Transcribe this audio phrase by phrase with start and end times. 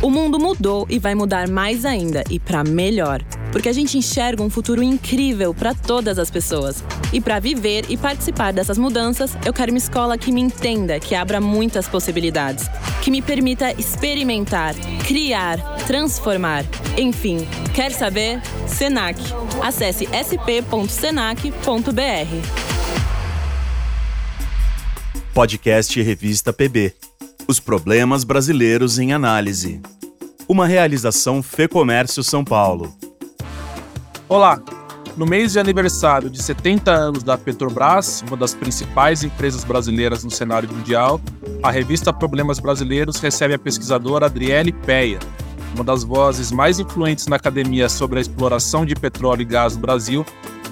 [0.00, 3.20] O mundo mudou e vai mudar mais ainda, e para melhor.
[3.50, 6.84] Porque a gente enxerga um futuro incrível para todas as pessoas.
[7.12, 11.12] E para viver e participar dessas mudanças, eu quero uma escola que me entenda, que
[11.16, 12.70] abra muitas possibilidades,
[13.02, 14.76] que me permita experimentar,
[15.08, 16.64] criar, transformar.
[16.96, 17.44] Enfim,
[17.74, 18.40] quer saber?
[18.68, 19.20] Senac.
[19.60, 21.48] Acesse sp.senac.br.
[25.34, 26.92] Podcast Revista PB.
[27.46, 29.80] Os problemas brasileiros em análise.
[30.48, 32.92] Uma realização Fê Comércio São Paulo.
[34.28, 34.60] Olá!
[35.16, 40.32] No mês de aniversário de 70 anos da Petrobras, uma das principais empresas brasileiras no
[40.32, 41.20] cenário mundial,
[41.62, 45.20] a revista Problemas Brasileiros recebe a pesquisadora Adriele Peia,
[45.76, 49.80] uma das vozes mais influentes na academia sobre a exploração de petróleo e gás no
[49.80, 50.26] Brasil.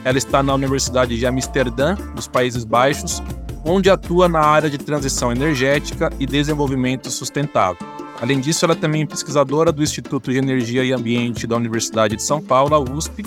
[0.05, 3.23] Ela está na Universidade de Amsterdã, nos Países Baixos,
[3.69, 7.87] onde atua na área de transição energética e desenvolvimento sustentável.
[8.21, 12.23] Além disso, ela também é pesquisadora do Instituto de Energia e Ambiente da Universidade de
[12.23, 13.25] São Paulo, a USP,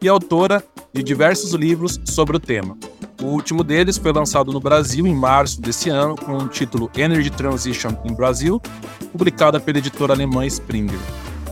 [0.00, 2.78] e autora de diversos livros sobre o tema.
[3.20, 7.28] O último deles foi lançado no Brasil em março desse ano, com o título Energy
[7.28, 8.62] Transition in Brazil,
[9.12, 10.98] publicada pela editora alemã Springer.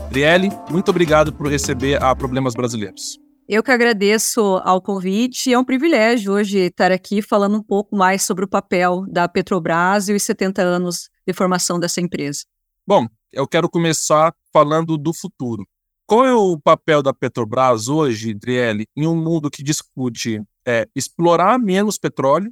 [0.09, 3.18] Driele, muito obrigado por receber a Problemas Brasileiros.
[3.51, 5.51] Eu que agradeço ao convite.
[5.51, 10.07] É um privilégio hoje estar aqui falando um pouco mais sobre o papel da Petrobras
[10.07, 12.43] e os 70 anos de formação dessa empresa.
[12.85, 15.65] Bom, eu quero começar falando do futuro.
[16.05, 21.57] Qual é o papel da Petrobras hoje, Driele, em um mundo que discute é, explorar
[21.57, 22.51] menos petróleo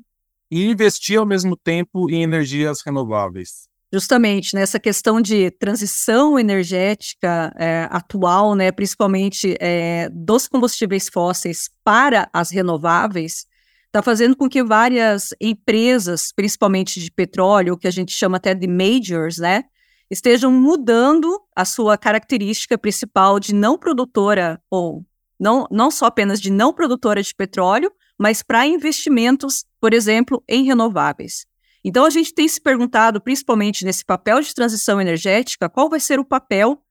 [0.50, 3.70] e investir ao mesmo tempo em energias renováveis?
[3.92, 12.30] Justamente nessa questão de transição energética é, atual, né, principalmente é, dos combustíveis fósseis para
[12.34, 13.46] as renováveis,
[13.86, 18.68] está fazendo com que várias empresas, principalmente de petróleo, que a gente chama até de
[18.68, 19.64] majors, né,
[20.10, 25.06] estejam mudando a sua característica principal de não produtora ou
[25.40, 30.64] não, não só apenas de não produtora de petróleo, mas para investimentos, por exemplo, em
[30.64, 31.46] renováveis.
[31.88, 36.20] Então, a gente tem se perguntado, principalmente nesse papel de transição energética, qual vai ser
[36.20, 36.84] o papel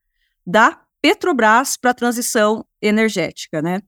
[0.46, 3.82] da Petrobras para a transição energética, né?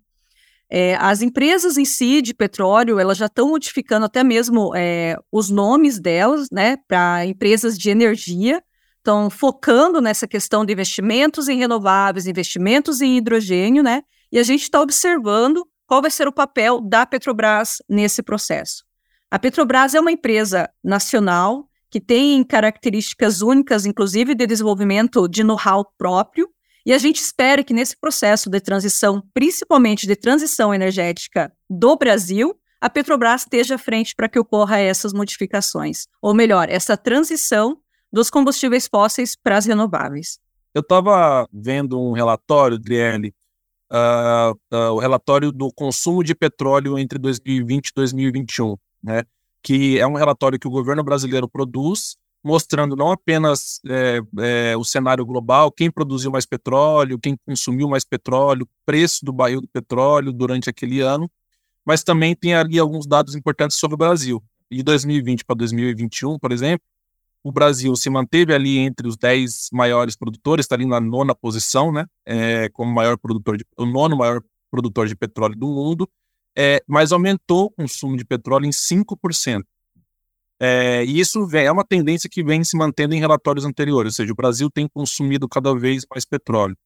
[0.68, 5.48] É, as empresas em si de petróleo, elas já estão modificando até mesmo é, os
[5.48, 8.62] nomes delas, né, para empresas de energia,
[8.98, 14.64] estão focando nessa questão de investimentos em renováveis, investimentos em hidrogênio, né, e a gente
[14.64, 18.86] está observando qual vai ser o papel da Petrobras nesse processo.
[19.30, 25.84] A Petrobras é uma empresa nacional que tem características únicas, inclusive de desenvolvimento de know-how
[25.98, 26.48] próprio,
[26.86, 32.58] e a gente espera que nesse processo de transição, principalmente de transição energética do Brasil,
[32.80, 37.76] a Petrobras esteja à frente para que ocorra essas modificações, ou melhor, essa transição
[38.10, 40.38] dos combustíveis fósseis para as renováveis.
[40.74, 43.34] Eu estava vendo um relatório, Driele,
[43.92, 49.24] uh, uh, o relatório do consumo de petróleo entre 2020 e 2021 né,
[49.62, 54.84] que é um relatório que o governo brasileiro produz, mostrando não apenas é, é, o
[54.84, 60.32] cenário global, quem produziu mais petróleo, quem consumiu mais petróleo, preço do barril do petróleo
[60.32, 61.30] durante aquele ano,
[61.84, 64.42] mas também tem ali alguns dados importantes sobre o Brasil.
[64.70, 66.86] De 2020 para 2021, por exemplo,
[67.42, 71.92] o Brasil se manteve ali entre os 10 maiores produtores, está ali na nona posição,
[71.92, 76.08] né, é, como maior produtor de, o nono maior produtor de petróleo do mundo,
[76.58, 79.62] é, mas aumentou o consumo de petróleo em 5%.
[80.60, 84.32] É, e isso é uma tendência que vem se mantendo em relatórios anteriores, ou seja,
[84.32, 86.76] o Brasil tem consumido cada vez mais petróleo.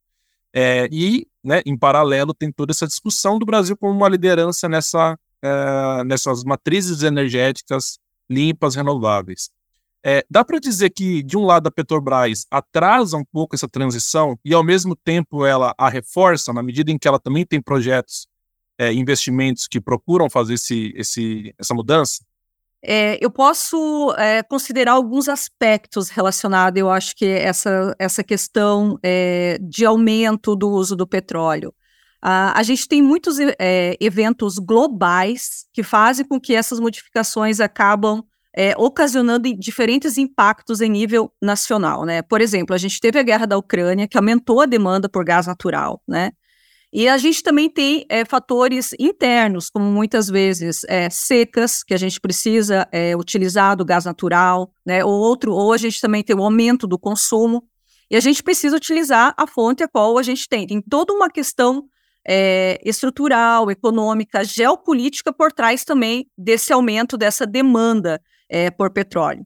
[0.53, 5.19] É, e, né, em paralelo, tem toda essa discussão do Brasil como uma liderança nessa,
[5.41, 9.49] é, nessas matrizes energéticas limpas, renováveis.
[10.05, 14.39] É, dá para dizer que, de um lado, a Petrobras atrasa um pouco essa transição
[14.45, 18.27] e, ao mesmo tempo, ela a reforça, na medida em que ela também tem projetos
[18.83, 22.25] é, investimentos que procuram fazer esse, esse, essa mudança?
[22.85, 29.57] É, eu posso é, considerar alguns aspectos relacionados, eu acho que essa, essa questão é,
[29.63, 31.73] de aumento do uso do petróleo.
[32.21, 38.25] a gente tem muitos é, eventos globais que fazem com que essas modificações acabam
[38.55, 42.05] é, ocasionando diferentes impactos em nível nacional.
[42.05, 42.21] Né?
[42.23, 45.47] Por exemplo, a gente teve a guerra da Ucrânia, que aumentou a demanda por gás
[45.47, 46.03] natural.
[46.07, 46.33] Né?
[46.95, 51.97] E a gente também tem é, fatores internos, como muitas vezes é, secas, que a
[51.97, 55.03] gente precisa é, utilizar do gás natural, né?
[55.03, 57.65] Ou outro, ou a gente também tem o aumento do consumo,
[58.11, 60.67] e a gente precisa utilizar a fonte a qual a gente tem.
[60.67, 61.85] Tem toda uma questão
[62.85, 68.21] estrutural, econômica, geopolítica por trás também desse aumento dessa demanda
[68.77, 69.45] por petróleo.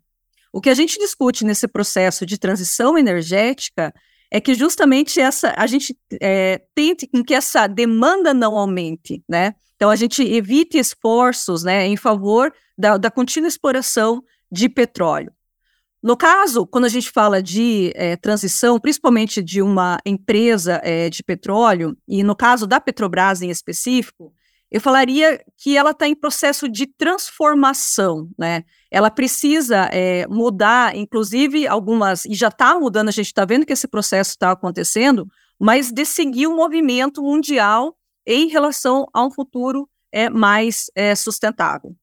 [0.52, 3.94] O que a gente discute nesse processo de transição energética
[4.30, 9.54] é que justamente essa a gente é, tente que essa demanda não aumente, né?
[9.76, 15.32] Então a gente evite esforços, né, em favor da, da contínua exploração de petróleo.
[16.02, 21.22] No caso, quando a gente fala de é, transição, principalmente de uma empresa é, de
[21.22, 24.32] petróleo, e no caso da Petrobras em específico,
[24.70, 28.64] eu falaria que ela está em processo de transformação, né?
[28.90, 33.72] Ela precisa é, mudar, inclusive algumas, e já está mudando, a gente está vendo que
[33.72, 35.26] esse processo está acontecendo,
[35.58, 37.96] mas de seguir o um movimento mundial
[38.26, 41.94] em relação a um futuro é, mais é, sustentável.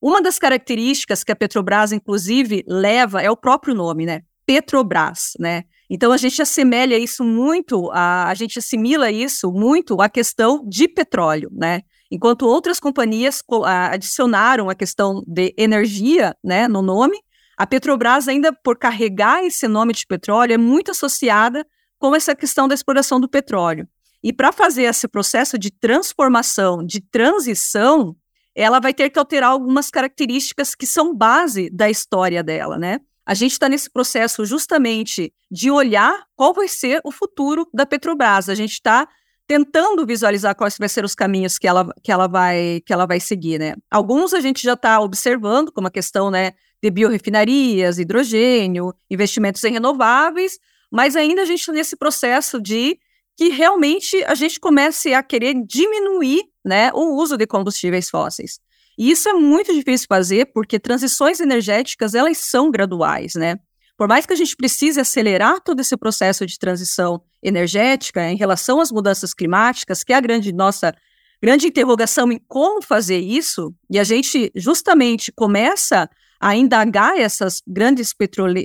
[0.00, 4.22] Uma das características que a Petrobras, inclusive, leva é o próprio nome, né?
[4.46, 5.64] Petrobras, né?
[5.88, 10.88] Então a gente assemelha isso muito, a, a gente assimila isso muito à questão de
[10.88, 11.82] petróleo, né?
[12.10, 13.42] Enquanto outras companhias
[13.90, 17.16] adicionaram a questão de energia né, no nome,
[17.56, 21.64] a Petrobras, ainda por carregar esse nome de petróleo, é muito associada
[21.98, 23.86] com essa questão da exploração do petróleo.
[24.22, 28.16] E para fazer esse processo de transformação, de transição,
[28.54, 33.00] ela vai ter que alterar algumas características que são base da história dela, né?
[33.24, 38.48] A gente está nesse processo justamente de olhar qual vai ser o futuro da Petrobras.
[38.48, 39.06] A gente está
[39.50, 43.18] tentando visualizar quais vão ser os caminhos que ela, que ela, vai, que ela vai
[43.18, 43.74] seguir, né?
[43.90, 49.72] Alguns a gente já está observando, como a questão, né, de biorefinarias, hidrogênio, investimentos em
[49.72, 50.56] renováveis,
[50.88, 52.96] mas ainda a gente está nesse processo de
[53.36, 58.60] que realmente a gente comece a querer diminuir, né, o uso de combustíveis fósseis.
[58.96, 63.56] E isso é muito difícil fazer porque transições energéticas, elas são graduais, né?
[64.00, 68.80] Por mais que a gente precise acelerar todo esse processo de transição energética em relação
[68.80, 70.94] às mudanças climáticas, que é a grande nossa
[71.42, 76.08] grande interrogação em como fazer isso, e a gente justamente começa
[76.40, 78.14] a indagar essas grandes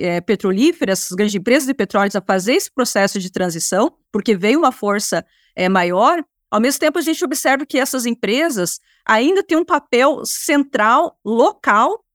[0.00, 4.60] é, petrolíferas, essas grandes empresas de petróleo a fazer esse processo de transição, porque veio
[4.60, 5.22] uma força
[5.54, 10.22] é, maior, ao mesmo tempo a gente observa que essas empresas ainda têm um papel
[10.24, 12.05] central, local,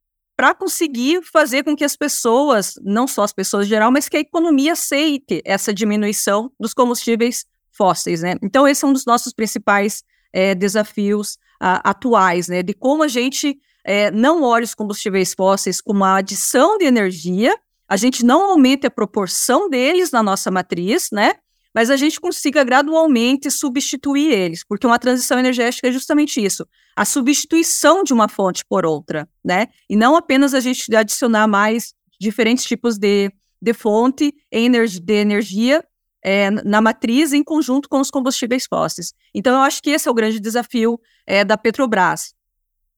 [0.42, 4.18] para conseguir fazer com que as pessoas, não só as pessoas em geral, mas que
[4.18, 8.34] a economia aceite essa diminuição dos combustíveis fósseis, né?
[8.42, 10.04] Então, esse é um dos nossos principais
[10.34, 12.64] é, desafios atuais, né?
[12.64, 13.56] De como a gente
[13.86, 17.56] é, não olha os combustíveis fósseis como uma adição de energia,
[17.88, 21.34] a gente não aumenta a proporção deles na nossa matriz, né?
[21.74, 27.06] Mas a gente consiga gradualmente substituir eles, porque uma transição energética é justamente isso, a
[27.06, 29.68] substituição de uma fonte por outra, né?
[29.90, 33.32] E não apenas a gente adicionar mais diferentes tipos de,
[33.62, 35.84] de fonte de energia
[36.24, 39.14] é, na matriz em conjunto com os combustíveis fósseis.
[39.34, 42.34] Então, eu acho que esse é o grande desafio é, da Petrobras.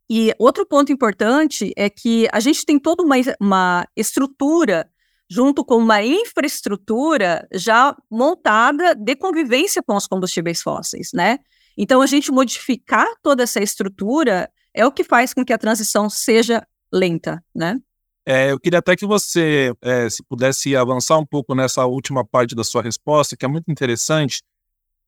[0.10, 4.90] E outro ponto importante é que a gente tem toda uma, uma estrutura
[5.30, 11.40] junto com uma infraestrutura já montada de convivência com os combustíveis fósseis, né?
[11.78, 16.10] Então, a gente modificar toda essa estrutura é o que faz com que a transição
[16.10, 17.80] seja lenta, né?
[18.26, 22.56] É, eu queria até que você, é, se pudesse avançar um pouco nessa última parte
[22.56, 24.42] da sua resposta, que é muito interessante,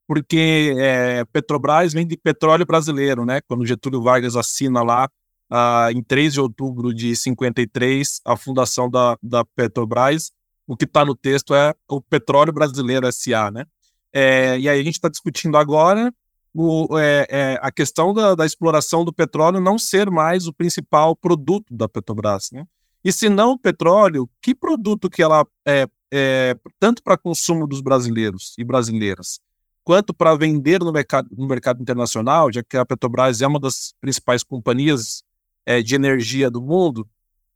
[0.07, 3.41] porque é, Petrobras vem de petróleo brasileiro, né?
[3.47, 5.09] Quando Getúlio Vargas assina lá
[5.49, 10.31] ah, em 3 de outubro de 53, a fundação da, da Petrobras.
[10.67, 13.65] O que está no texto é o Petróleo Brasileiro SA, né?
[14.11, 16.11] É, e aí a gente está discutindo agora
[16.55, 21.13] o, é, é, a questão da, da, exploração do petróleo não ser mais o principal
[21.13, 22.65] produto da Petrobras, né?
[23.03, 27.81] E se não o petróleo, que produto que ela é, é tanto para consumo dos
[27.81, 29.39] brasileiros e brasileiras,
[29.83, 33.93] quanto para vender no mercado, no mercado internacional, já que a Petrobras é uma das
[33.99, 35.23] principais companhias
[35.65, 37.07] é, de energia do mundo,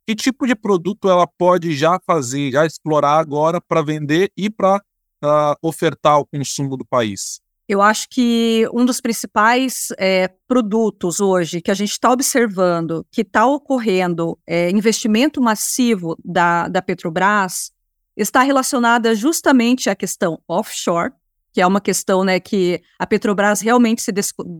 [0.06, 4.78] que tipo de produto ela pode já fazer, já explorar agora para vender e para
[4.78, 4.82] uh,
[5.22, 7.40] ah, ofertar ao consumo do país?
[7.68, 13.22] Eu acho que um dos principais é, produtos hoje que a gente está observando, que
[13.22, 17.72] está ocorrendo é, investimento massivo da, da Petrobras,
[18.18, 21.14] está relacionada justamente à questão offshore,
[21.54, 24.12] que é uma questão né, que a Petrobras realmente se,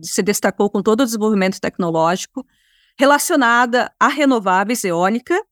[0.04, 2.46] se destacou com todo o desenvolvimento tecnológico,
[3.00, 5.42] relacionada a renováveis eólica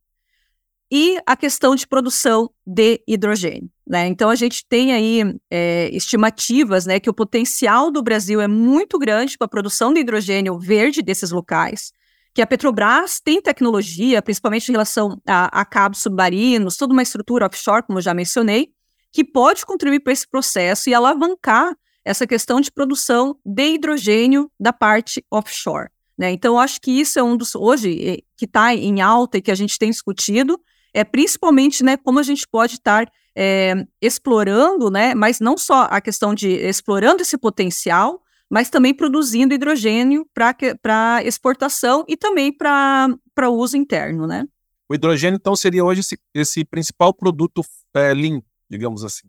[0.91, 3.71] e a questão de produção de hidrogênio.
[3.87, 4.07] Né?
[4.07, 8.99] Então, a gente tem aí é, estimativas né, que o potencial do Brasil é muito
[8.99, 11.91] grande para a produção de hidrogênio verde desses locais,
[12.35, 17.47] que a Petrobras tem tecnologia, principalmente em relação a, a cabos submarinos, toda uma estrutura
[17.47, 18.69] offshore, como já mencionei,
[19.11, 21.75] que pode contribuir para esse processo e alavancar
[22.05, 25.89] essa questão de produção de hidrogênio da parte offshore.
[26.19, 26.33] Né?
[26.33, 29.55] Então, acho que isso é um dos, hoje, que está em alta e que a
[29.55, 30.61] gente tem discutido,
[30.93, 36.01] é principalmente né, como a gente pode estar é, explorando, né, mas não só a
[36.01, 38.21] questão de explorando esse potencial,
[38.51, 44.45] mas também produzindo hidrogênio para exportação e também para uso interno, né?
[44.89, 47.63] O hidrogênio, então, seria hoje esse, esse principal produto
[47.95, 49.29] é, lean, digamos assim.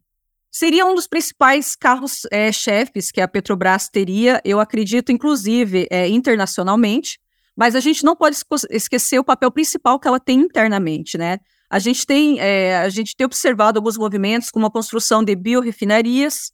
[0.52, 7.20] Seria um dos principais carros-chefes é, que a Petrobras teria, eu acredito, inclusive, é, internacionalmente,
[7.56, 8.38] mas a gente não pode
[8.72, 11.38] esquecer o papel principal que ela tem internamente, né?
[11.70, 16.52] A gente tem, é, a gente tem observado alguns movimentos, como a construção de biorefinarias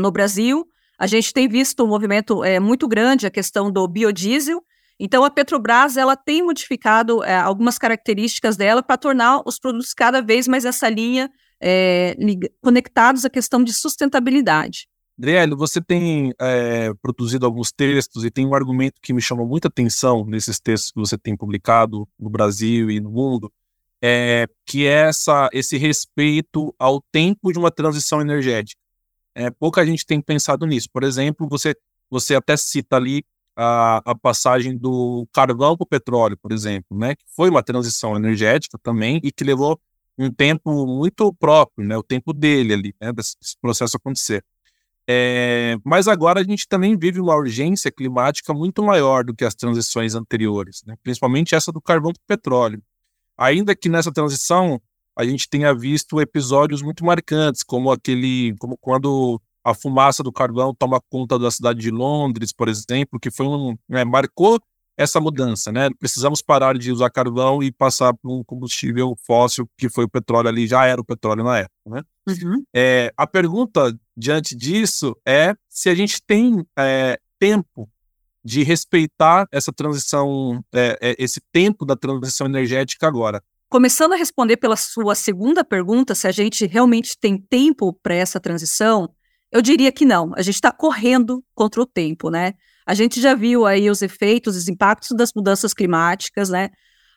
[0.00, 0.66] no Brasil.
[0.98, 4.64] A gente tem visto um movimento muito grande, a questão do biodiesel.
[4.98, 10.48] Então, a Petrobras ela tem modificado algumas características dela para tornar os produtos cada vez
[10.48, 12.16] mais essa linha é,
[12.60, 14.88] conectados à questão de sustentabilidade.
[15.18, 19.68] Adriele, você tem é, produzido alguns textos e tem um argumento que me chamou muita
[19.68, 23.50] atenção nesses textos que você tem publicado no Brasil e no mundo,
[24.02, 28.78] é, que é essa, esse respeito ao tempo de uma transição energética.
[29.34, 30.88] É, pouca gente tem pensado nisso.
[30.92, 31.74] Por exemplo, você,
[32.10, 33.24] você até cita ali
[33.56, 38.14] a, a passagem do carvão para o petróleo, por exemplo, né, que foi uma transição
[38.14, 39.80] energética também e que levou
[40.18, 44.44] um tempo muito próprio, né, o tempo dele ali, né, desse processo acontecer.
[45.08, 49.54] É, mas agora a gente também vive uma urgência climática muito maior do que as
[49.54, 52.82] transições anteriores, né, principalmente essa do carvão para o petróleo.
[53.38, 54.80] Ainda que nessa transição
[55.14, 60.74] a gente tenha visto episódios muito marcantes, como aquele, como quando a fumaça do carvão
[60.74, 64.60] toma conta da cidade de Londres, por exemplo, que foi um, né, marcou
[64.96, 65.88] essa mudança, né?
[65.98, 70.48] Precisamos parar de usar carvão e passar para um combustível fóssil, que foi o petróleo
[70.48, 72.02] ali, já era o petróleo na época, né?
[72.28, 72.64] Uhum.
[72.74, 77.88] É, a pergunta diante disso é se a gente tem é, tempo
[78.42, 83.42] de respeitar essa transição, é, é, esse tempo da transição energética agora.
[83.68, 88.38] Começando a responder pela sua segunda pergunta, se a gente realmente tem tempo para essa
[88.38, 89.12] transição,
[89.50, 90.32] eu diria que não.
[90.36, 92.54] A gente está correndo contra o tempo, né?
[92.86, 96.70] A gente já viu aí os efeitos, os impactos das mudanças climáticas, né?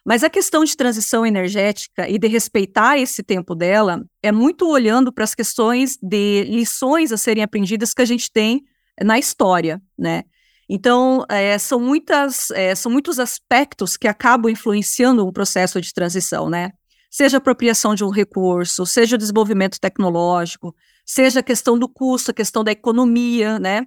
[0.05, 5.13] Mas a questão de transição energética e de respeitar esse tempo dela é muito olhando
[5.13, 8.63] para as questões de lições a serem aprendidas que a gente tem
[9.03, 10.23] na história, né?
[10.67, 16.49] Então, é, são, muitas, é, são muitos aspectos que acabam influenciando um processo de transição,
[16.49, 16.71] né?
[17.09, 22.29] Seja a apropriação de um recurso, seja o desenvolvimento tecnológico, seja a questão do custo,
[22.29, 23.85] a questão da economia, né?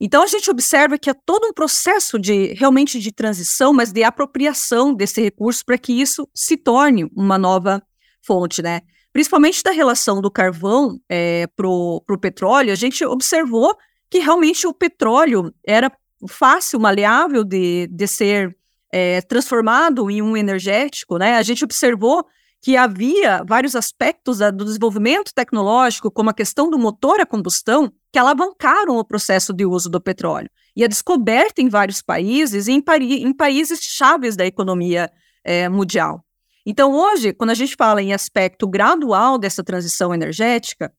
[0.00, 4.02] Então, a gente observa que é todo um processo de realmente de transição, mas de
[4.02, 7.82] apropriação desse recurso para que isso se torne uma nova
[8.22, 8.80] fonte, né?
[9.12, 13.76] Principalmente da relação do carvão é, para o petróleo, a gente observou
[14.08, 15.92] que realmente o petróleo era
[16.28, 18.56] fácil, maleável de, de ser
[18.92, 21.36] é, transformado em um energético, né?
[21.36, 22.24] A gente observou
[22.62, 28.18] que havia vários aspectos do desenvolvimento tecnológico, como a questão do motor a combustão, que
[28.18, 30.50] alavancaram o processo de uso do petróleo.
[30.76, 32.82] E a descoberta em vários países e em,
[33.22, 35.10] em países chaves da economia
[35.42, 36.24] é, mundial.
[36.66, 40.92] Então, hoje, quando a gente fala em aspecto gradual dessa transição energética,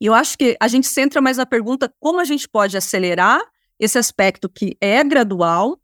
[0.00, 3.40] eu acho que a gente centra mais na pergunta como a gente pode acelerar
[3.78, 5.78] esse aspecto que é gradual,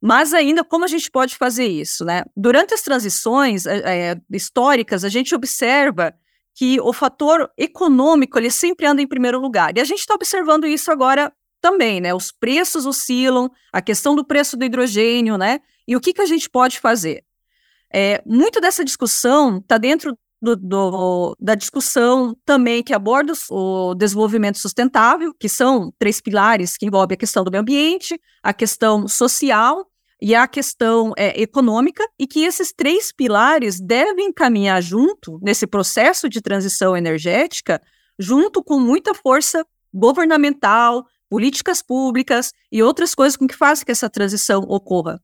[0.00, 2.24] mas ainda como a gente pode fazer isso, né?
[2.36, 6.14] Durante as transições é, históricas, a gente observa
[6.54, 9.76] que o fator econômico ele sempre anda em primeiro lugar.
[9.76, 12.14] E a gente está observando isso agora também, né?
[12.14, 15.60] Os preços oscilam, a questão do preço do hidrogênio, né?
[15.86, 17.24] E o que, que a gente pode fazer?
[17.92, 24.58] É, muito dessa discussão está dentro do, do, da discussão também que aborda o desenvolvimento
[24.58, 29.84] sustentável, que são três pilares que envolvem a questão do meio ambiente, a questão social
[30.22, 36.28] e a questão é, econômica, e que esses três pilares devem caminhar junto nesse processo
[36.28, 37.82] de transição energética,
[38.18, 44.08] junto com muita força governamental, políticas públicas e outras coisas com que fazem que essa
[44.08, 45.20] transição ocorra.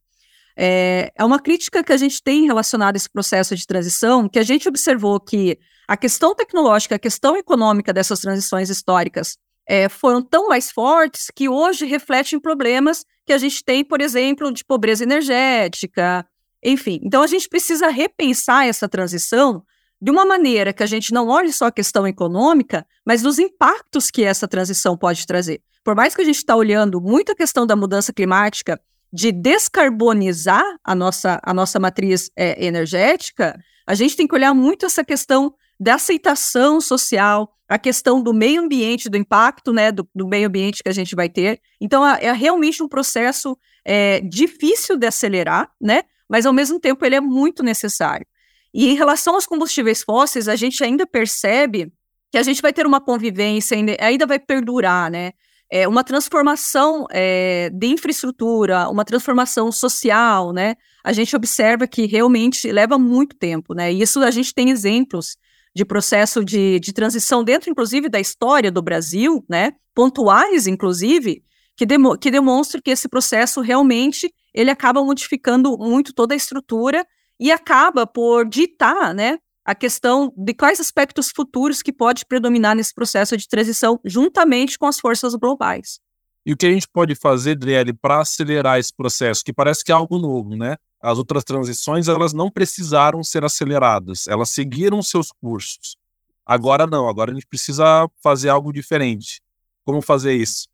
[0.56, 4.38] É, é uma crítica que a gente tem relacionada a esse processo de transição, que
[4.38, 10.23] a gente observou que a questão tecnológica, a questão econômica dessas transições históricas é, foram
[10.23, 15.04] tão mais fortes que hoje refletem problemas que a gente tem, por exemplo, de pobreza
[15.04, 16.26] energética,
[16.62, 17.00] enfim.
[17.02, 19.62] Então, a gente precisa repensar essa transição
[20.00, 24.11] de uma maneira que a gente não olhe só a questão econômica, mas dos impactos
[24.11, 25.62] que essa transição pode trazer.
[25.85, 28.80] Por mais que a gente está olhando muito a questão da mudança climática
[29.12, 34.87] de descarbonizar a nossa, a nossa matriz é, energética, a gente tem que olhar muito
[34.87, 40.28] essa questão da aceitação social, a questão do meio ambiente, do impacto né, do, do
[40.28, 41.61] meio ambiente que a gente vai ter.
[41.81, 46.02] Então, é, é realmente um processo é, difícil de acelerar, né?
[46.28, 48.26] Mas, ao mesmo tempo, ele é muito necessário.
[48.73, 51.92] E em relação aos combustíveis fósseis, a gente ainda percebe
[52.31, 55.33] que a gente vai ter uma convivência, ainda, ainda vai perdurar, né?
[55.75, 60.75] É uma transformação é, de infraestrutura, uma transformação social, né?
[61.02, 63.91] A gente observa que realmente leva muito tempo, né?
[63.91, 65.35] E isso a gente tem exemplos
[65.75, 69.73] de processo de, de transição dentro, inclusive, da história do Brasil, né?
[69.95, 71.43] Pontuais, inclusive,
[71.75, 77.07] que, demo, que demonstram que esse processo realmente ele acaba modificando muito toda a estrutura
[77.41, 82.95] e acaba por ditar, né, a questão de quais aspectos futuros que pode predominar nesse
[82.95, 86.00] processo de transição, juntamente com as forças globais.
[86.45, 89.92] E o que a gente pode fazer, Driele, para acelerar esse processo, que parece que
[89.92, 90.76] é algo novo, né?
[91.00, 95.97] As outras transições, elas não precisaram ser aceleradas, elas seguiram seus cursos.
[96.45, 99.40] Agora não, agora a gente precisa fazer algo diferente.
[99.85, 100.66] Como fazer isso?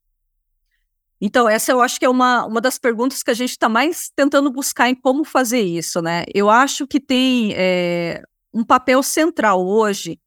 [1.21, 4.11] Então, essa eu acho que é uma, uma das perguntas que a gente está mais
[4.15, 6.25] tentando buscar em como fazer isso, né?
[6.33, 10.21] Eu acho que tem é, um papel central hoje,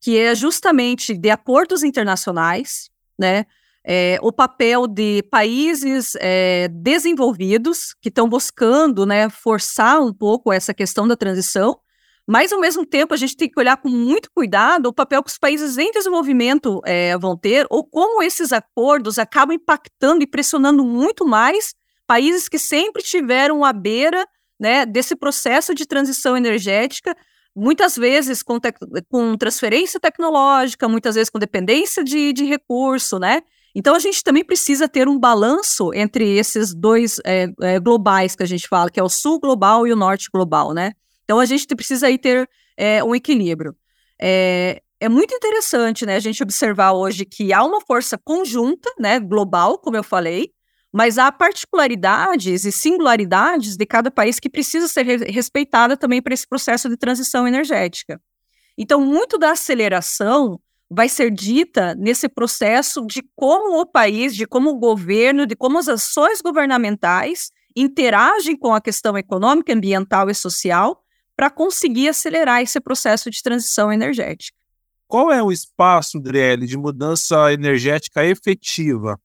[0.00, 3.46] que é justamente de acordos internacionais, né?
[3.84, 10.72] É, o papel de países é, desenvolvidos que estão buscando né, forçar um pouco essa
[10.72, 11.80] questão da transição,
[12.26, 15.30] mas, ao mesmo tempo, a gente tem que olhar com muito cuidado o papel que
[15.30, 20.84] os países em desenvolvimento é, vão ter, ou como esses acordos acabam impactando e pressionando
[20.84, 21.74] muito mais
[22.06, 24.24] países que sempre tiveram à beira
[24.58, 27.16] né, desse processo de transição energética,
[27.54, 28.58] muitas vezes com,
[29.08, 33.42] com transferência tecnológica, muitas vezes com dependência de, de recurso, né?
[33.74, 38.42] Então, a gente também precisa ter um balanço entre esses dois é, é, globais que
[38.42, 40.92] a gente fala, que é o sul global e o norte global, né?
[41.24, 43.74] Então a gente precisa aí ter é, um equilíbrio.
[44.20, 49.18] É, é muito interessante, né, a gente observar hoje que há uma força conjunta, né,
[49.18, 50.52] global, como eu falei,
[50.92, 56.34] mas há particularidades e singularidades de cada país que precisa ser re respeitada também para
[56.34, 58.20] esse processo de transição energética.
[58.76, 64.70] Então, muito da aceleração vai ser dita nesse processo de como o país, de como
[64.70, 71.02] o governo, de como as ações governamentais interagem com a questão econômica, ambiental e social
[71.34, 74.56] para conseguir acelerar esse processo de transição energética.
[75.08, 79.18] Qual é o espaço, Driele, de mudança energética efetiva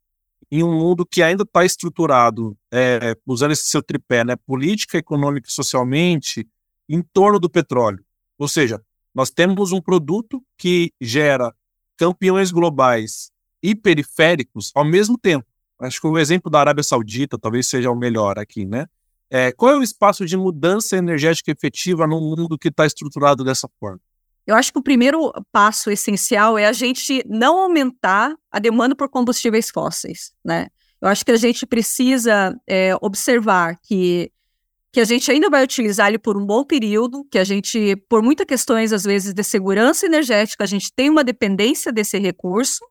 [0.51, 5.47] em um mundo que ainda está estruturado, é, usando esse seu tripé, né, política, econômica
[5.49, 6.47] e socialmente,
[6.87, 8.03] em torno do petróleo?
[8.37, 8.81] Ou seja,
[9.13, 11.53] nós temos um produto que gera
[11.97, 13.31] campeões globais
[13.61, 15.45] e periféricos ao mesmo tempo.
[15.79, 18.87] Acho que o exemplo da Arábia Saudita talvez seja o melhor aqui, né?
[19.29, 23.67] É, qual é o espaço de mudança energética efetiva num mundo que está estruturado dessa
[23.79, 23.99] forma?
[24.47, 29.09] Eu acho que o primeiro passo essencial é a gente não aumentar a demanda por
[29.09, 30.67] combustíveis fósseis, né?
[31.01, 34.31] Eu acho que a gente precisa é, observar que,
[34.91, 38.23] que a gente ainda vai utilizar ele por um bom período, que a gente, por
[38.23, 42.83] muitas questões, às vezes, de segurança energética, a gente tem uma dependência desse recurso,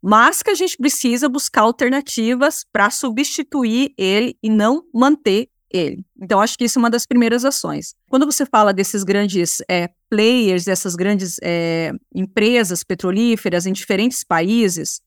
[0.00, 6.04] mas que a gente precisa buscar alternativas para substituir ele e não manter ele.
[6.20, 7.94] Então, acho que isso é uma das primeiras ações.
[8.08, 15.00] Quando você fala desses grandes é, players, dessas grandes é, empresas petrolíferas em diferentes países,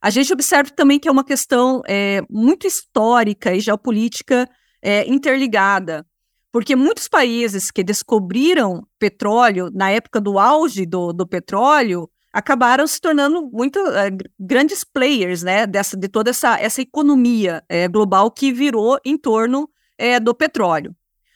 [0.00, 4.48] a gente observa também que é uma questão é, muito histórica e geopolítica
[4.82, 6.06] é, interligada,
[6.52, 13.00] porque muitos países que descobriram petróleo na época do auge do, do petróleo acabaram se
[13.00, 18.52] tornando muito é, grandes players, né, dessa, de toda essa, essa economia é, global que
[18.52, 20.94] virou em torno é, do petróleo.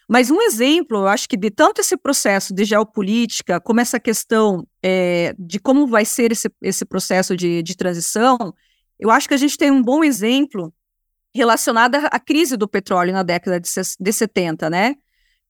[0.09, 4.67] Mas um exemplo, eu acho que de tanto esse processo de geopolítica, como essa questão
[4.83, 8.55] é, de como vai ser esse, esse processo de, de transição,
[8.99, 10.73] eu acho que a gente tem um bom exemplo
[11.35, 13.69] relacionado à crise do petróleo na década de,
[14.01, 14.97] de 70, né?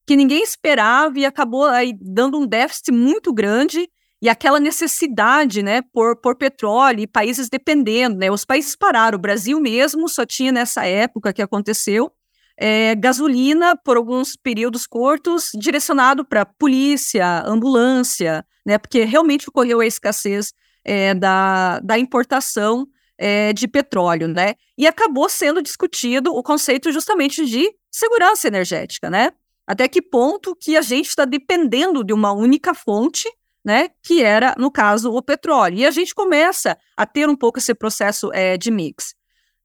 [0.05, 3.89] Que ninguém esperava e acabou aí dando um déficit muito grande
[4.21, 8.29] e aquela necessidade, né, por, por petróleo e países dependendo, né?
[8.29, 12.11] Os países pararam, o Brasil mesmo só tinha nessa época que aconteceu
[12.59, 18.77] é, gasolina por alguns períodos curtos, direcionado para polícia, ambulância, né?
[18.77, 20.51] Porque realmente ocorreu a escassez
[20.83, 22.85] é, da, da importação
[23.17, 24.55] é, de petróleo, né?
[24.77, 29.31] E acabou sendo discutido o conceito justamente de segurança energética, né?
[29.65, 33.29] Até que ponto que a gente está dependendo de uma única fonte,
[33.63, 33.89] né?
[34.03, 35.77] Que era, no caso, o petróleo.
[35.77, 39.15] E a gente começa a ter um pouco esse processo é, de mix.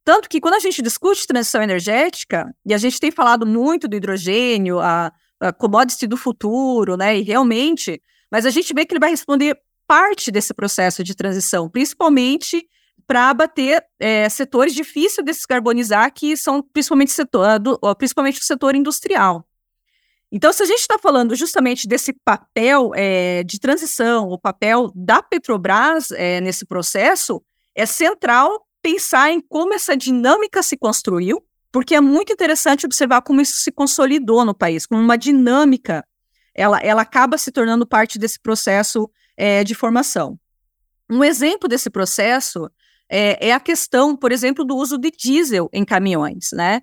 [0.04, 3.96] Tanto que quando a gente discute transição energética, e a gente tem falado muito do
[3.96, 7.16] hidrogênio, a, a commodity do futuro, né?
[7.18, 11.70] E realmente, mas a gente vê que ele vai responder parte desse processo de transição,
[11.70, 12.66] principalmente
[13.06, 18.74] para abater é, setores difíceis de descarbonizar, que são principalmente, setor, do, principalmente o setor
[18.74, 19.46] industrial.
[20.30, 25.22] Então, se a gente está falando justamente desse papel é, de transição, o papel da
[25.22, 27.42] Petrobras é, nesse processo,
[27.74, 31.42] é central pensar em como essa dinâmica se construiu,
[31.72, 36.06] porque é muito interessante observar como isso se consolidou no país, como uma dinâmica,
[36.54, 40.38] ela, ela acaba se tornando parte desse processo é, de formação.
[41.10, 42.70] Um exemplo desse processo
[43.08, 46.82] é, é, a questão, por exemplo, do uso de diesel em caminhões, né?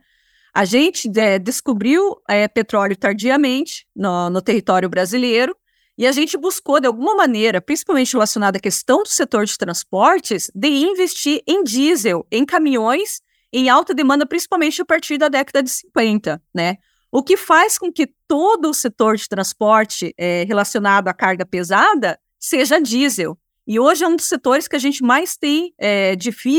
[0.53, 2.17] A gente é, descobriu
[2.53, 5.55] petróleo tardiamente no, no, território brasileiro
[6.01, 10.49] e a gente buscou, de alguma maneira, principalmente relacionada à questão do setor de transportes,
[10.51, 13.21] de investir em diesel, em caminhões
[13.53, 16.77] em alta demanda, principalmente a partir da década de 50, né?
[17.11, 22.19] O que faz com que todo o setor de transporte é, relacionado à carga pesada
[22.39, 23.37] seja diesel.
[23.67, 26.17] E hoje é um dos setores que a gente mais tem, é,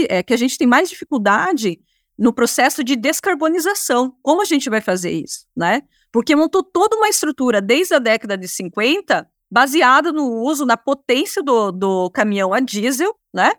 [0.08, 1.80] é, que a gente tem mais dificuldade
[2.16, 4.14] no processo de descarbonização.
[4.22, 5.82] Como a gente vai fazer isso, né?
[6.12, 11.42] Porque montou toda uma estrutura desde a década de 50 baseada no uso, na potência
[11.42, 13.52] do, do caminhão a diesel, né?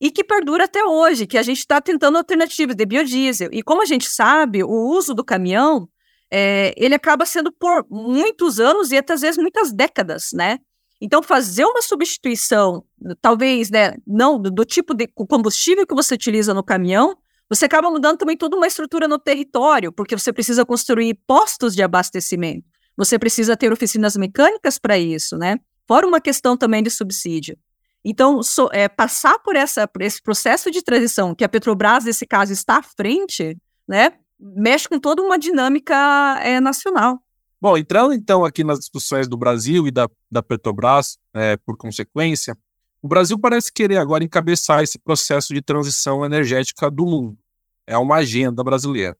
[0.00, 3.48] E que perdura até hoje, que a gente está tentando alternativas de biodiesel.
[3.52, 5.88] E como a gente sabe, o uso do caminhão,
[6.28, 10.58] é, ele acaba sendo por muitos anos e até às vezes muitas décadas, né?
[11.00, 12.84] Então, fazer uma substituição,
[13.20, 17.16] talvez, né, não do, do tipo de combustível que você utiliza no caminhão,
[17.48, 21.82] você acaba mudando também toda uma estrutura no território, porque você precisa construir postos de
[21.84, 22.66] abastecimento.
[22.98, 25.60] Você precisa ter oficinas mecânicas para isso, né?
[25.86, 27.56] Fora uma questão também de subsídio.
[28.04, 32.26] Então, so, é, passar por, essa, por esse processo de transição, que a Petrobras, nesse
[32.26, 33.56] caso, está à frente,
[33.86, 34.14] né?
[34.38, 35.94] Mexe com toda uma dinâmica
[36.42, 37.20] é, nacional.
[37.60, 42.58] Bom, entrando então aqui nas discussões do Brasil e da, da Petrobras, é, por consequência,
[43.00, 47.38] o Brasil parece querer agora encabeçar esse processo de transição energética do mundo.
[47.86, 49.16] É uma agenda brasileira.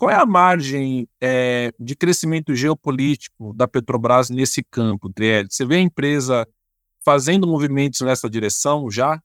[0.00, 5.44] Qual é a margem é, de crescimento geopolítico da Petrobras nesse campo, Triel?
[5.46, 6.48] Você vê a empresa
[7.04, 9.20] fazendo movimentos nessa direção já?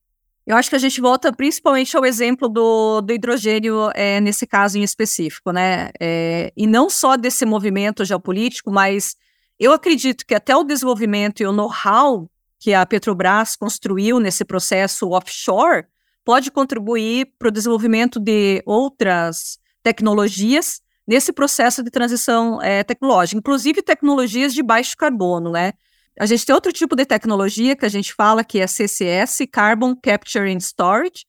[0.46, 4.78] Eu acho que a gente volta principalmente ao exemplo do, do hidrogênio, é, nesse caso
[4.78, 5.92] em específico, né?
[5.98, 9.16] É, e não só desse movimento geopolítico, mas
[9.58, 15.12] eu acredito que até o desenvolvimento e o know-how que a Petrobras construiu nesse processo
[15.12, 15.86] offshore
[16.26, 23.84] pode contribuir para o desenvolvimento de outras tecnologias nesse processo de transição é, tecnológica, inclusive
[23.84, 25.74] tecnologias de baixo carbono, né?
[26.20, 29.96] A gente tem outro tipo de tecnologia que a gente fala que é CCS, Carbon
[29.96, 31.26] Capture and Storage,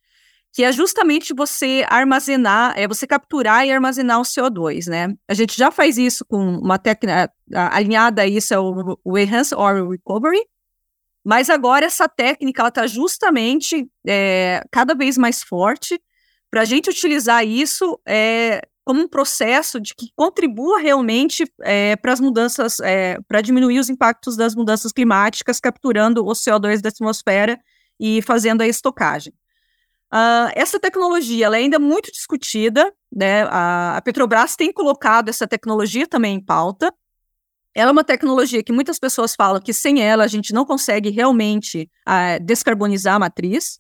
[0.55, 5.15] que é justamente você armazenar, é você capturar e armazenar o CO2, né?
[5.29, 9.55] A gente já faz isso com uma técnica alinhada a isso é o, o Enhanced
[9.55, 10.41] Oil Recovery,
[11.23, 16.01] mas agora essa técnica ela está justamente é, cada vez mais forte
[16.57, 22.15] para a gente utilizar isso é, como um processo de que contribua realmente é, para
[22.15, 27.61] as mudanças, é, para diminuir os impactos das mudanças climáticas, capturando o CO2 da atmosfera
[28.01, 29.35] e fazendo a estocagem.
[30.11, 33.43] Uh, essa tecnologia é ainda muito discutida, né?
[33.51, 36.91] A, a Petrobras tem colocado essa tecnologia também em pauta,
[37.75, 41.11] ela é uma tecnologia que muitas pessoas falam que sem ela a gente não consegue
[41.11, 43.79] realmente uh, descarbonizar a matriz.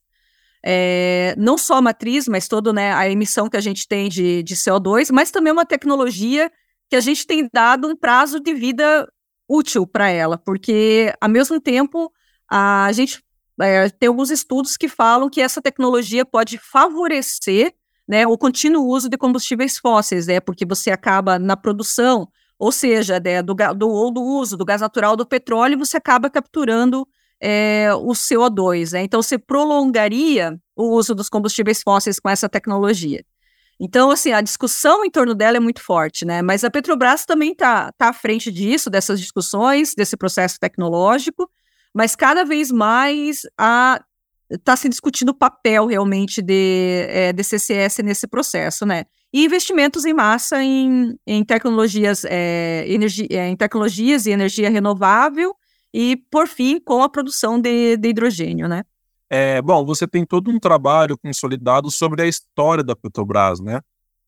[0.69, 4.43] É, não só a matriz, mas toda né, a emissão que a gente tem de,
[4.43, 6.51] de CO2, mas também uma tecnologia
[6.91, 9.09] que a gente tem dado um prazo de vida
[9.49, 12.13] útil para ela, porque, ao mesmo tempo,
[12.51, 13.23] a gente
[13.61, 17.73] é, tem alguns estudos que falam que essa tecnologia pode favorecer
[18.09, 23.21] né, o contínuo uso de combustíveis fósseis, né, porque você acaba na produção ou seja,
[23.21, 27.07] né, do, do, ou do uso do gás natural do petróleo, você acaba capturando
[27.41, 28.93] é, o CO2.
[28.93, 29.03] Né?
[29.03, 33.25] Então, você prolongaria o uso dos combustíveis fósseis com essa tecnologia.
[33.79, 36.41] Então, assim, a discussão em torno dela é muito forte, né?
[36.41, 41.51] Mas a Petrobras também está tá à frente disso, dessas discussões, desse processo tecnológico,
[41.95, 43.43] mas cada vez mais
[44.51, 49.05] está se discutindo o papel realmente de, é, de CCS nesse processo, né?
[49.37, 52.87] e investimentos em massa em, em tecnologias, é,
[53.31, 55.55] é, em tecnologias e energia renovável
[55.93, 58.85] e, por fim, com a produção de, de hidrogênio, né?
[59.29, 63.81] É, bom, você tem todo um trabalho consolidado sobre a história da Petrobras, né?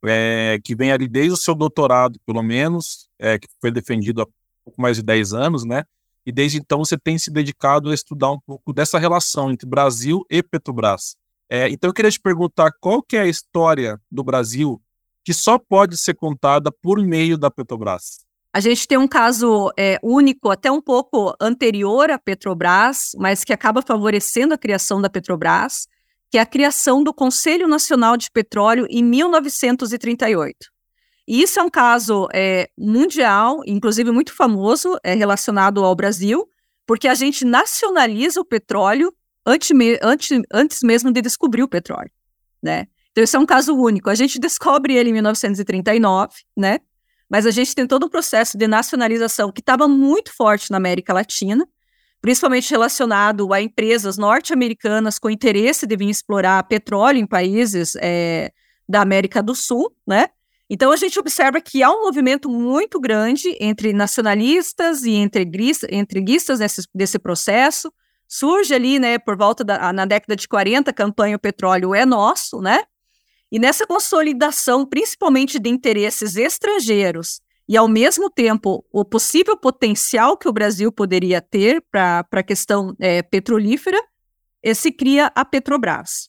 [0.05, 4.27] É, que vem ali desde o seu doutorado, pelo menos, é, que foi defendido há
[4.65, 5.85] pouco mais de 10 anos, né?
[6.25, 10.25] E desde então você tem se dedicado a estudar um pouco dessa relação entre Brasil
[10.31, 11.17] e Petrobras.
[11.49, 14.81] É, então eu queria te perguntar qual que é a história do Brasil
[15.25, 18.27] que só pode ser contada por meio da Petrobras.
[18.53, 23.53] A gente tem um caso é, único, até um pouco anterior à Petrobras, mas que
[23.53, 25.87] acaba favorecendo a criação da Petrobras,
[26.31, 30.57] que é a criação do Conselho Nacional de Petróleo em 1938.
[31.27, 36.49] E isso é um caso é, mundial, inclusive muito famoso, é, relacionado ao Brasil,
[36.87, 39.71] porque a gente nacionaliza o petróleo antes,
[40.03, 42.11] antes, antes mesmo de descobrir o petróleo,
[42.63, 42.87] né?
[43.11, 44.09] Então, esse é um caso único.
[44.09, 46.79] A gente descobre ele em 1939, né?
[47.29, 51.13] Mas a gente tem todo um processo de nacionalização que estava muito forte na América
[51.13, 51.67] Latina,
[52.21, 58.51] principalmente relacionado a empresas norte-americanas com interesse de vir explorar petróleo em países é,
[58.89, 60.29] da América do Sul, né?
[60.71, 66.83] Então a gente observa que há um movimento muito grande entre nacionalistas e entreguistas nesse,
[66.95, 67.91] desse processo.
[68.27, 72.05] Surge ali, né, por volta da na década de 40, a campanha O Petróleo é
[72.05, 72.83] Nosso, né?
[73.51, 80.49] E nessa consolidação, principalmente de interesses estrangeiros, e ao mesmo tempo o possível potencial que
[80.49, 83.99] o Brasil poderia ter para a questão é, petrolífera,
[84.75, 86.29] se cria a Petrobras.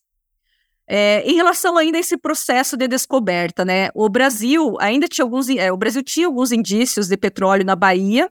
[0.87, 5.47] É, em relação ainda a esse processo de descoberta, né, o Brasil ainda tinha alguns,
[5.47, 8.29] é, o Brasil tinha alguns indícios de petróleo na Bahia.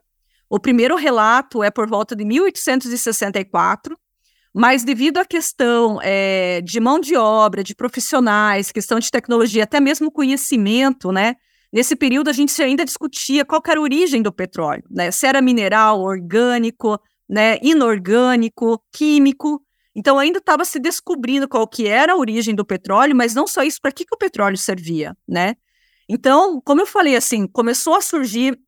[0.49, 3.97] O primeiro relato é por volta de 1864,
[4.53, 9.79] mas devido à questão é, de mão de obra, de profissionais, questão de tecnologia, até
[9.79, 11.35] mesmo conhecimento, né?
[11.71, 15.11] Nesse período a gente ainda discutia qual era a origem do petróleo, né?
[15.11, 19.61] Se era mineral, orgânico, né, inorgânico, químico.
[19.95, 23.61] Então ainda estava se descobrindo qual que era a origem do petróleo, mas não só
[23.61, 25.55] isso, para que, que o petróleo servia, né?
[26.07, 28.59] Então, como eu falei, assim, começou a surgir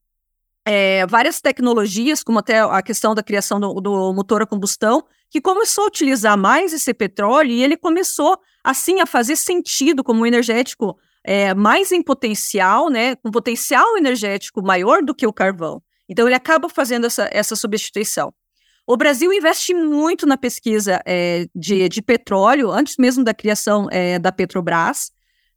[0.66, 5.42] é, várias tecnologias, como até a questão da criação do, do, motor a combustão, que
[5.42, 10.98] começou a utilizar mais esse petróleo e ele começou, assim, a fazer sentido como energético
[11.24, 15.82] é, mais em potencial, né, com potencial energético maior do que o carvão.
[16.08, 18.34] Então, ele acaba fazendo essa, essa substituição.
[18.86, 23.88] O Brasil investe muito na pesquisa é, de, de, petróleo, antes mesmo da criação
[24.20, 25.12] da Petrobras.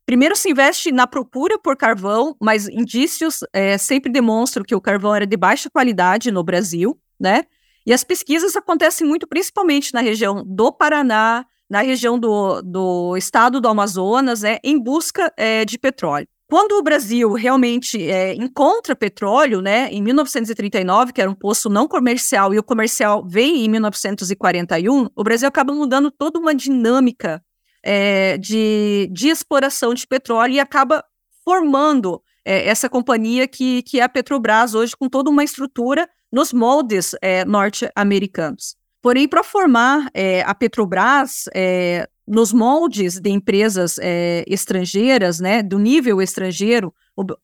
[0.06, 5.14] Primeiro se investe na procura por carvão, mas indícios é, sempre demonstram que o carvão
[5.14, 7.44] era de baixa qualidade no Brasil, né?
[7.86, 13.60] E as pesquisas acontecem muito principalmente na região do Paraná, na região do, do estado
[13.60, 16.26] do Amazonas, né, em busca é, de petróleo.
[16.48, 21.88] Quando o Brasil realmente é, encontra petróleo, né, em 1939, que era um poço não
[21.88, 27.42] comercial, e o comercial vem em 1941, o Brasil acaba mudando toda uma dinâmica
[27.84, 31.04] é, de, de exploração de petróleo e acaba
[31.44, 36.52] formando é, essa companhia que, que é a Petrobras hoje, com toda uma estrutura nos
[36.52, 38.74] moldes é, norte-americanos.
[39.02, 45.78] Porém, para formar é, a Petrobras é, nos moldes de empresas é, estrangeiras, né, do
[45.78, 46.92] nível estrangeiro,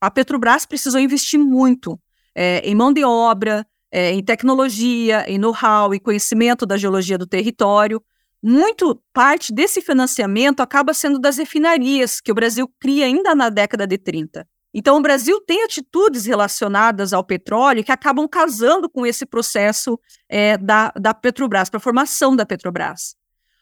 [0.00, 2.00] a Petrobras precisou investir muito
[2.62, 8.02] em mão de obra, é, em tecnologia, em know-how, em conhecimento da geologia do território.
[8.42, 13.86] Muito parte desse financiamento acaba sendo das refinarias que o Brasil cria ainda na década
[13.86, 14.46] de 30.
[14.72, 19.98] Então, o Brasil tem atitudes relacionadas ao petróleo que acabam casando com esse processo
[20.28, 23.16] é, da, da Petrobras, para a formação da Petrobras.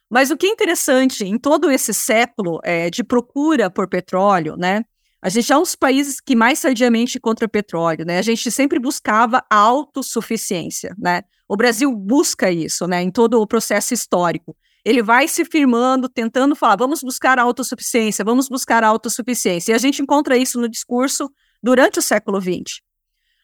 [0.09, 4.85] Mas o que é interessante em todo esse século é, de procura por petróleo, né?
[5.21, 8.19] A gente é um dos países que mais tardiamente encontra petróleo, né?
[8.19, 11.23] A gente sempre buscava autossuficiência, né?
[11.49, 13.03] O Brasil busca isso, né?
[13.03, 14.57] Em todo o processo histórico
[14.89, 19.73] ele vai se firmando, tentando falar, vamos buscar a autossuficiência, vamos buscar a autossuficiência.
[19.73, 21.31] E a gente encontra isso no discurso
[21.63, 22.81] durante o século XX.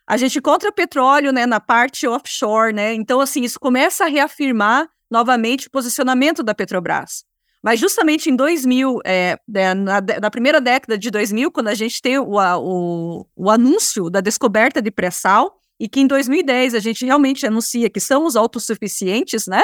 [0.06, 2.94] A gente encontra petróleo né, na parte offshore, né?
[2.94, 7.24] Então, assim, isso começa a reafirmar novamente o posicionamento da Petrobras.
[7.62, 12.00] Mas justamente em 2000, é, é, na, na, primeira década de 2000, quando a gente
[12.00, 17.04] tem o, o, o anúncio da descoberta de pré-sal, e que em 2010 a gente
[17.04, 19.62] realmente anuncia que são os autossuficientes, né?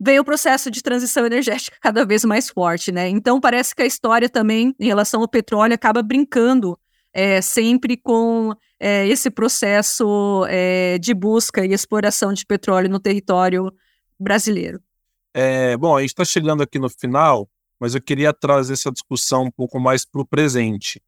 [0.00, 3.08] Veio o processo de transição energética cada vez mais forte, né?
[3.08, 6.78] Então parece que a história também, em relação ao petróleo, acaba brincando
[7.12, 13.72] é, sempre com é, esse processo é, de busca e exploração de petróleo no território
[14.18, 14.80] brasileiro.
[15.34, 19.44] É, bom, a gente está chegando aqui no final, mas eu queria trazer essa discussão
[19.44, 21.02] um pouco mais para o presente.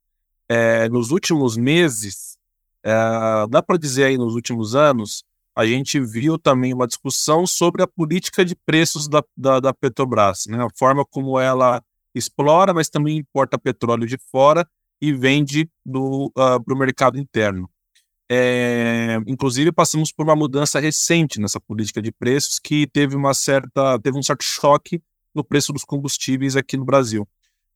[0.48, 2.36] É, nos últimos meses,
[2.82, 2.92] é,
[3.48, 5.24] dá para dizer aí nos últimos anos,
[5.60, 10.46] a gente viu também uma discussão sobre a política de preços da, da, da Petrobras,
[10.46, 10.64] né?
[10.64, 11.82] a forma como ela
[12.14, 14.66] explora, mas também importa petróleo de fora
[15.02, 17.68] e vende uh, para o mercado interno.
[18.32, 23.98] É, inclusive passamos por uma mudança recente nessa política de preços que teve uma certa
[23.98, 25.02] teve um certo choque
[25.34, 27.28] no preço dos combustíveis aqui no Brasil.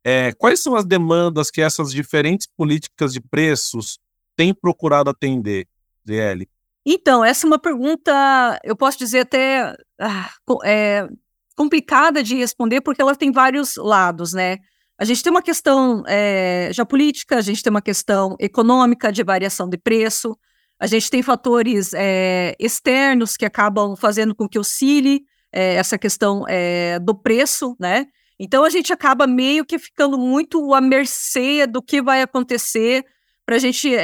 [0.02, 3.98] É, quais são as demandas que essas diferentes políticas de preços
[4.36, 5.66] têm procurado atender,
[6.04, 6.48] DL?
[6.86, 10.30] Então, essa é uma pergunta, eu posso dizer até ah,
[10.64, 11.08] é,
[11.56, 14.58] complicada de responder, porque ela tem vários lados, né?
[14.98, 19.68] A gente tem uma questão é, geopolítica, a gente tem uma questão econômica de variação
[19.68, 20.36] de preço,
[20.78, 26.44] a gente tem fatores é, externos que acabam fazendo com que oscile é, essa questão
[26.48, 28.06] é, do preço, né?
[28.38, 33.04] Então a gente acaba meio que ficando muito à mercê do que vai acontecer
[33.46, 33.94] para a gente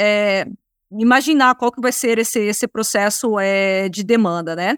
[0.93, 4.77] imaginar qual que vai ser esse, esse processo é, de demanda, né?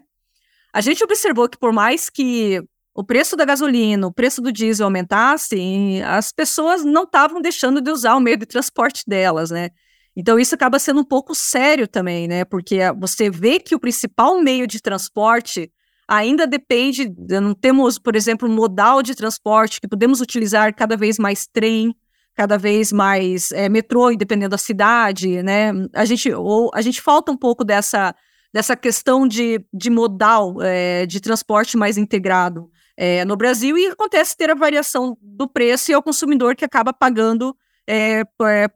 [0.71, 2.61] A gente observou que por mais que
[2.95, 7.89] o preço da gasolina, o preço do diesel aumentasse, as pessoas não estavam deixando de
[7.89, 9.69] usar o meio de transporte delas, né?
[10.15, 12.45] Então isso acaba sendo um pouco sério também, né?
[12.45, 15.71] Porque você vê que o principal meio de transporte
[16.07, 21.47] ainda depende, não temos, por exemplo, modal de transporte que podemos utilizar cada vez mais
[21.47, 21.95] trem,
[22.35, 25.71] cada vez mais é, metrô, dependendo da cidade, né?
[25.93, 28.15] A gente, ou, a gente falta um pouco dessa,
[28.53, 34.37] dessa questão de, de modal é, de transporte mais integrado é, no Brasil e acontece
[34.37, 37.55] ter a variação do preço e é o consumidor que acaba pagando
[37.87, 38.23] é,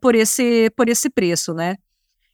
[0.01, 1.77] por, esse, por esse preço, né?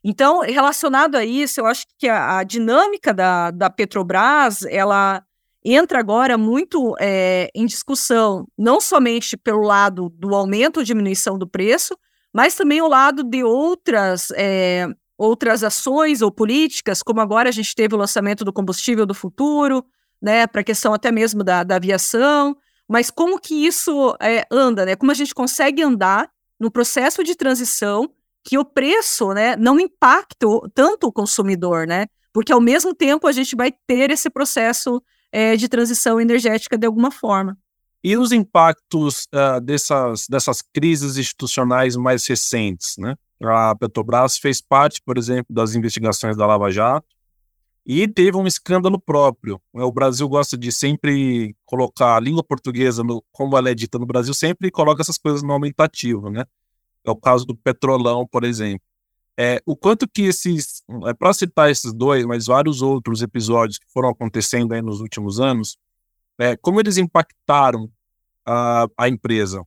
[0.04, 5.24] Então, relacionado a isso, eu acho que a, a dinâmica da, da Petrobras, ela
[5.64, 11.48] entra agora muito é, em discussão, não somente pelo lado do aumento ou diminuição do
[11.48, 11.98] preço,
[12.34, 17.76] mas também o lado de outras, é, outras ações ou políticas, como agora a gente
[17.76, 19.86] teve o lançamento do combustível do futuro,
[20.22, 22.56] né, para a questão até mesmo da, da, aviação,
[22.88, 24.96] mas como que isso é, anda, né?
[24.96, 28.10] Como a gente consegue andar no processo de transição
[28.44, 32.08] que o preço, né, não impacta tanto o consumidor, né?
[32.34, 35.02] Porque ao mesmo tempo a gente vai ter esse processo
[35.34, 37.58] é, de transição energética de alguma forma.
[38.04, 43.16] E os impactos uh, dessas, dessas crises institucionais mais recentes, né?
[43.42, 47.08] A Petrobras fez parte, por exemplo, das investigações da Lava Jato
[47.86, 49.60] e teve um escândalo próprio.
[49.74, 54.06] O Brasil gosta de sempre colocar a língua portuguesa, no, como ela é dita no
[54.06, 56.46] Brasil, sempre coloca essas coisas no aumentativo, né?
[57.06, 58.86] É o caso do Petrolão, por exemplo.
[59.38, 63.92] É, o quanto que esses, é, para citar esses dois, mas vários outros episódios que
[63.92, 65.76] foram acontecendo aí nos últimos anos,
[66.40, 67.90] é, como eles impactaram
[68.46, 69.64] a, a empresa?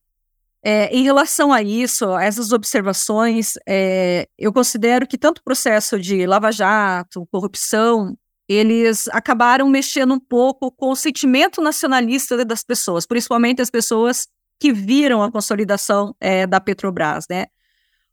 [0.63, 5.99] É, em relação a isso, a essas observações, é, eu considero que tanto o processo
[5.99, 8.17] de lava-jato, corrupção,
[8.49, 14.73] eles acabaram mexendo um pouco com o sentimento nacionalista das pessoas, principalmente as pessoas que
[14.73, 17.47] viram a consolidação é, da Petrobras, né?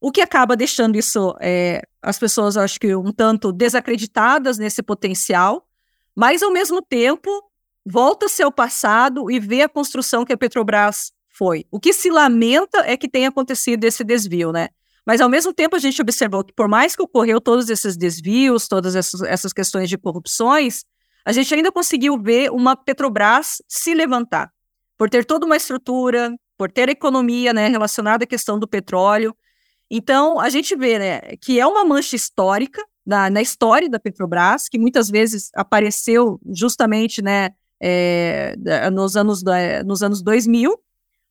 [0.03, 5.65] O que acaba deixando isso, é, as pessoas, acho que um tanto desacreditadas nesse potencial,
[6.13, 7.31] mas ao mesmo tempo
[7.85, 11.63] volta-se ao passado e vê a construção que a Petrobras foi.
[11.71, 14.67] O que se lamenta é que tenha acontecido esse desvio, né?
[15.05, 18.67] Mas ao mesmo tempo a gente observou que por mais que ocorreu todos esses desvios,
[18.67, 20.83] todas essas, essas questões de corrupções,
[21.23, 24.51] a gente ainda conseguiu ver uma Petrobras se levantar,
[24.97, 29.33] por ter toda uma estrutura, por ter economia né, relacionada à questão do petróleo,
[29.95, 34.67] então, a gente vê né, que é uma mancha histórica na, na história da Petrobras,
[34.67, 38.55] que muitas vezes apareceu justamente né, é,
[38.91, 39.43] nos, anos,
[39.85, 40.75] nos anos 2000,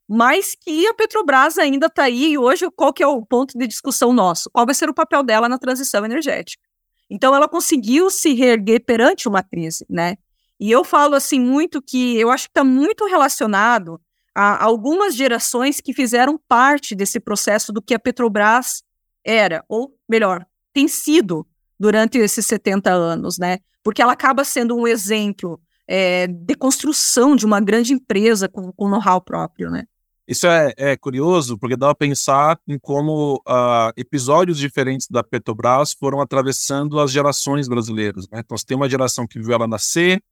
[0.09, 3.67] mas que a Petrobras ainda está aí, e hoje qual que é o ponto de
[3.67, 4.49] discussão nosso?
[4.53, 6.63] Qual vai ser o papel dela na transição energética?
[7.11, 10.17] Então, ela conseguiu se reerguer perante uma crise, né?
[10.61, 14.01] E eu falo assim muito que eu acho que está muito relacionado
[14.35, 18.83] a algumas gerações que fizeram parte desse processo do que a Petrobras
[19.25, 21.47] era, ou melhor, tem sido
[21.79, 23.59] durante esses 70 anos, né?
[23.83, 28.89] Porque ela acaba sendo um exemplo é, de construção de uma grande empresa com, com
[28.89, 29.85] know-how próprio, né?
[30.27, 35.93] Isso é, é, curioso, porque dá para pensar em como uh, episódios diferentes da Petrobras
[35.93, 38.29] foram atravessando as gerações brasileiras.
[38.31, 38.39] Né?
[38.39, 40.23] Então, você tem uma geração que viu ela nascer,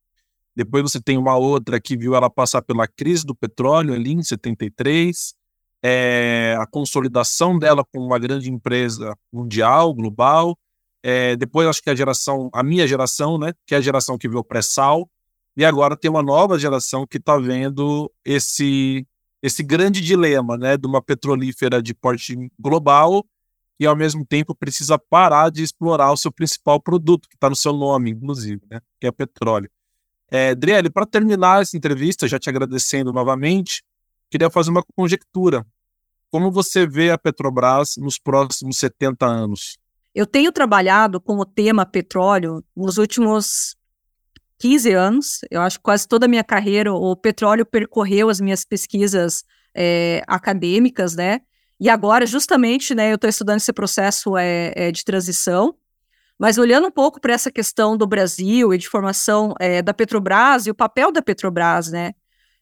[0.63, 4.23] depois você tem uma outra que viu ela passar pela crise do petróleo ali em
[4.23, 5.35] 73,
[5.83, 10.55] é, a consolidação dela como uma grande empresa mundial, global.
[11.03, 14.29] É, depois acho que a geração, a minha geração, né, que é a geração que
[14.29, 15.11] viu o pré-sal,
[15.57, 19.07] e agora tem uma nova geração que está vendo esse
[19.43, 23.25] esse grande dilema, né, de uma petrolífera de porte global
[23.79, 27.57] e ao mesmo tempo precisa parar de explorar o seu principal produto que está no
[27.57, 29.71] seu nome, inclusive, né, que é petróleo.
[30.31, 30.55] É,
[30.93, 33.83] para terminar essa entrevista, já te agradecendo novamente,
[34.31, 35.67] queria fazer uma conjectura.
[36.31, 39.77] Como você vê a Petrobras nos próximos 70 anos?
[40.15, 43.77] Eu tenho trabalhado com o tema petróleo nos últimos
[44.59, 45.41] 15 anos.
[45.51, 50.23] Eu acho que quase toda a minha carreira o petróleo percorreu as minhas pesquisas é,
[50.27, 51.41] acadêmicas, né?
[51.79, 55.75] E agora, justamente, né, eu estou estudando esse processo é, é, de transição.
[56.41, 60.67] Mas olhando um pouco para essa questão do Brasil e de formação é, da Petrobras
[60.67, 62.13] e o papel da Petrobras, né?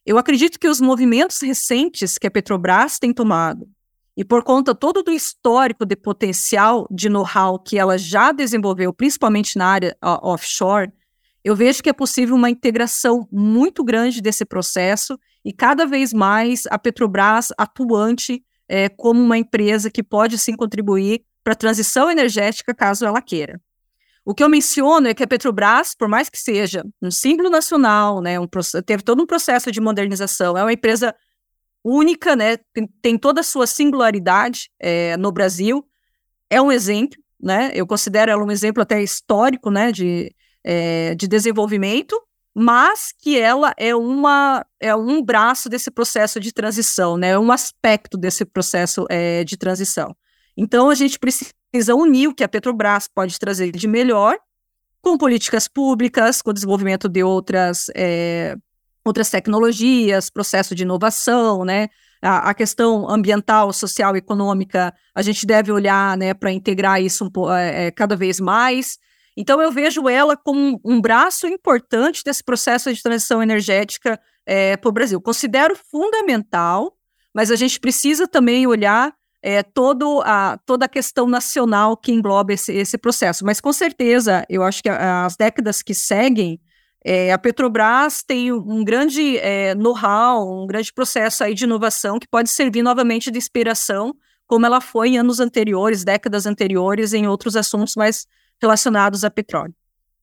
[0.05, 3.69] Eu acredito que os movimentos recentes que a Petrobras tem tomado,
[4.17, 9.57] e por conta todo do histórico de potencial de know-how que ela já desenvolveu, principalmente
[9.57, 10.91] na área offshore,
[11.45, 16.65] eu vejo que é possível uma integração muito grande desse processo e cada vez mais
[16.69, 22.75] a Petrobras atuante é, como uma empresa que pode sim contribuir para a transição energética
[22.75, 23.61] caso ela queira.
[24.29, 28.21] O que eu menciono é que a Petrobras, por mais que seja um símbolo nacional,
[28.21, 28.47] né, um,
[28.85, 31.15] teve todo um processo de modernização, é uma empresa
[31.83, 35.83] única, né, tem, tem toda a sua singularidade é, no Brasil,
[36.51, 40.31] é um exemplo, né, eu considero ela um exemplo até histórico, né, de,
[40.63, 42.21] é, de desenvolvimento,
[42.55, 47.51] mas que ela é uma é um braço desse processo de transição, né, é um
[47.51, 50.15] aspecto desse processo é, de transição.
[50.55, 51.51] Então a gente precisa
[51.95, 54.39] unir o que a Petrobras pode trazer de melhor
[55.01, 58.57] com políticas públicas, com o desenvolvimento de outras é,
[59.05, 61.89] outras tecnologias, processo de inovação, né?
[62.21, 67.53] A, a, questão ambiental, social, econômica, a gente deve olhar, né, para integrar isso um,
[67.53, 68.99] é, cada vez mais.
[69.37, 74.89] Então, eu vejo ela como um braço importante desse processo de transição energética é, para
[74.89, 75.21] o Brasil.
[75.21, 76.93] Considero fundamental,
[77.33, 82.53] mas a gente precisa também olhar é, todo a, toda a questão nacional que engloba
[82.53, 83.45] esse, esse processo.
[83.45, 86.61] Mas, com certeza, eu acho que as décadas que seguem,
[87.05, 92.29] é, a Petrobras tem um grande é, know-how, um grande processo aí de inovação que
[92.29, 94.15] pode servir novamente de inspiração,
[94.47, 98.27] como ela foi em anos anteriores, décadas anteriores, em outros assuntos mais
[98.61, 99.75] relacionados a petróleo.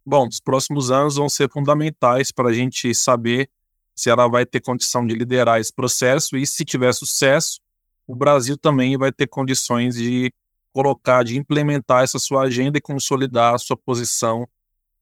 [0.06, 3.50] Bom, os próximos anos vão ser fundamentais para a gente saber
[3.96, 7.62] se ela vai ter condição de liderar esse processo e, se tiver sucesso,
[8.08, 10.34] o Brasil também vai ter condições de
[10.72, 14.48] colocar, de implementar essa sua agenda e consolidar a sua posição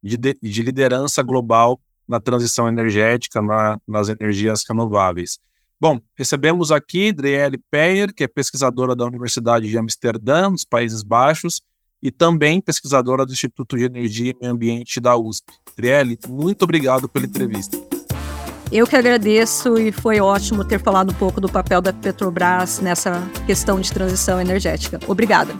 [0.01, 5.39] de, de liderança global na transição energética, na, nas energias renováveis.
[5.79, 11.61] Bom, recebemos aqui Driele Peyer, que é pesquisadora da Universidade de Amsterdã, nos Países Baixos,
[12.01, 15.53] e também pesquisadora do Instituto de Energia e Meio Ambiente da USP.
[15.75, 17.77] Trielle, muito obrigado pela entrevista.
[18.73, 23.21] Eu que agradeço e foi ótimo ter falado um pouco do papel da Petrobras nessa
[23.45, 24.99] questão de transição energética.
[25.05, 25.53] Obrigada.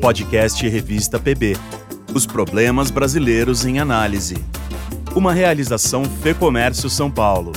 [0.00, 1.56] Podcast Revista PB.
[2.12, 4.44] Os problemas brasileiros em análise.
[5.14, 7.52] Uma realização Fê Comércio São Paulo.